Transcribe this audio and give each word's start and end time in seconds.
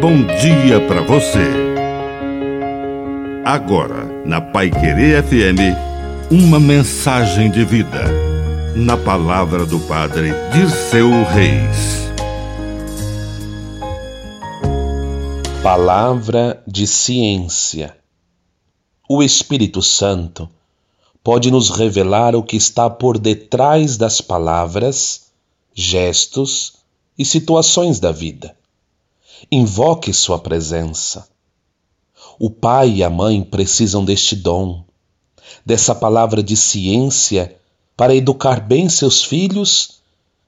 bom 0.00 0.24
dia 0.24 0.80
para 0.88 1.02
você. 1.02 1.46
Agora, 3.44 4.06
na 4.24 4.40
Pai 4.40 4.70
Querer 4.70 5.22
FM, 5.22 5.76
uma 6.30 6.58
mensagem 6.58 7.50
de 7.50 7.66
vida. 7.66 8.04
Na 8.74 8.96
palavra 8.96 9.66
do 9.66 9.78
Padre 9.80 10.30
Dirceu 10.54 11.10
Reis. 11.24 12.08
Palavra 15.62 16.62
de 16.66 16.86
ciência. 16.86 17.94
O 19.06 19.22
Espírito 19.22 19.82
Santo 19.82 20.48
pode 21.22 21.50
nos 21.50 21.68
revelar 21.68 22.34
o 22.34 22.42
que 22.42 22.56
está 22.56 22.88
por 22.88 23.18
detrás 23.18 23.98
das 23.98 24.22
palavras, 24.22 25.26
gestos 25.74 26.72
e 27.18 27.24
situações 27.26 28.00
da 28.00 28.10
vida. 28.10 28.58
Invoque 29.50 30.12
sua 30.12 30.38
presença. 30.38 31.28
O 32.38 32.50
pai 32.50 32.90
e 32.96 33.04
a 33.04 33.08
mãe 33.08 33.42
precisam 33.42 34.04
deste 34.04 34.34
dom, 34.34 34.84
dessa 35.64 35.94
palavra 35.94 36.42
de 36.42 36.56
ciência 36.56 37.56
para 37.96 38.14
educar 38.14 38.60
bem 38.60 38.88
seus 38.88 39.22
filhos 39.22 40.00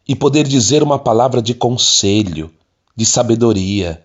e 0.06 0.16
poder 0.16 0.46
dizer 0.46 0.82
uma 0.82 0.98
palavra 0.98 1.40
de 1.40 1.54
conselho, 1.54 2.52
de 2.96 3.06
sabedoria, 3.06 4.04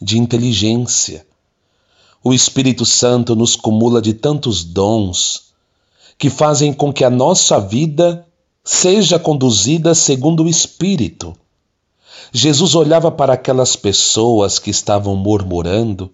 de 0.00 0.18
inteligência. 0.18 1.26
O 2.22 2.32
Espírito 2.32 2.84
Santo 2.86 3.36
nos 3.36 3.54
cumula 3.54 4.00
de 4.00 4.14
tantos 4.14 4.64
dons 4.64 5.52
que 6.16 6.30
fazem 6.30 6.72
com 6.72 6.92
que 6.92 7.04
a 7.04 7.10
nossa 7.10 7.60
vida 7.60 8.26
seja 8.64 9.18
conduzida 9.18 9.94
segundo 9.94 10.44
o 10.44 10.48
Espírito. 10.48 11.36
Jesus 12.36 12.74
olhava 12.74 13.12
para 13.12 13.34
aquelas 13.34 13.76
pessoas 13.76 14.58
que 14.58 14.68
estavam 14.68 15.14
murmurando 15.14 16.12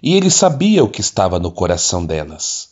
e 0.00 0.14
ele 0.14 0.30
sabia 0.30 0.84
o 0.84 0.88
que 0.88 1.00
estava 1.00 1.40
no 1.40 1.50
coração 1.50 2.06
delas. 2.06 2.70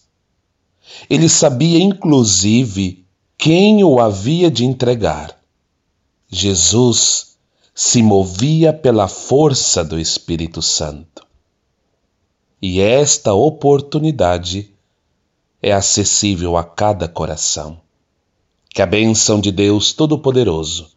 Ele 1.11 1.29
sabia, 1.29 1.81
inclusive, 1.81 3.05
quem 3.37 3.83
o 3.83 3.99
havia 3.99 4.49
de 4.49 4.65
entregar. 4.65 5.37
Jesus 6.29 7.37
se 7.75 8.01
movia 8.01 8.73
pela 8.73 9.09
força 9.09 9.85
do 9.85 9.99
Espírito 9.99 10.63
Santo. 10.63 11.27
E 12.63 12.81
esta 12.81 13.35
oportunidade 13.35 14.73
é 15.61 15.73
acessível 15.73 16.57
a 16.57 16.63
cada 16.63 17.09
coração. 17.09 17.81
Que 18.71 18.81
a 18.81 18.87
bênção 18.87 19.41
de 19.41 19.51
Deus 19.51 19.93
Todo-Poderoso 19.93 20.97